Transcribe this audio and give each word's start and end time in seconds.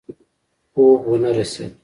خو 0.73 0.83
ونه 1.09 1.31
رسېد. 1.37 1.71